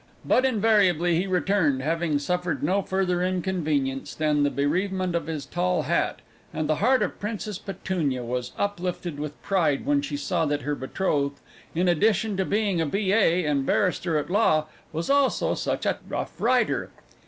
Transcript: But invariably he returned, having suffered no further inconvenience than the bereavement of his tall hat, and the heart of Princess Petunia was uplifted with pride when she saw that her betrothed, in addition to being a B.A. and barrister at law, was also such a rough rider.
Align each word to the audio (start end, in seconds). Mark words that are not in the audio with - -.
But 0.25 0.45
invariably 0.47 1.17
he 1.21 1.27
returned, 1.27 1.83
having 1.83 2.17
suffered 2.17 2.63
no 2.63 2.81
further 2.81 3.21
inconvenience 3.21 4.15
than 4.15 4.41
the 4.41 4.49
bereavement 4.49 5.13
of 5.13 5.27
his 5.27 5.45
tall 5.45 5.83
hat, 5.83 6.21
and 6.51 6.67
the 6.67 6.77
heart 6.77 7.03
of 7.03 7.19
Princess 7.19 7.59
Petunia 7.59 8.23
was 8.23 8.51
uplifted 8.57 9.19
with 9.19 9.39
pride 9.43 9.85
when 9.85 10.01
she 10.01 10.17
saw 10.17 10.47
that 10.47 10.63
her 10.63 10.73
betrothed, 10.73 11.39
in 11.75 11.87
addition 11.87 12.35
to 12.37 12.45
being 12.45 12.81
a 12.81 12.85
B.A. 12.87 13.45
and 13.45 13.63
barrister 13.63 14.17
at 14.17 14.31
law, 14.31 14.65
was 14.91 15.07
also 15.11 15.53
such 15.53 15.85
a 15.85 15.99
rough 16.09 16.41
rider. 16.41 16.89